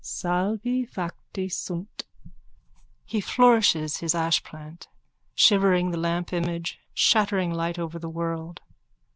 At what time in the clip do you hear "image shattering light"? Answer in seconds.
6.33-7.77